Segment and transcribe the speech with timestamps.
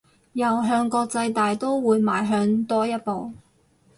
[0.33, 3.33] 又向國際大刀會邁向多一步